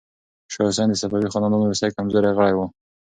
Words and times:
شاه 0.53 0.67
حسین 0.69 0.87
د 0.91 0.95
صفوي 1.01 1.27
خاندان 1.33 1.61
وروستی 1.63 1.95
کمزوری 1.97 2.31
غړی 2.37 2.53
و. 2.55 2.59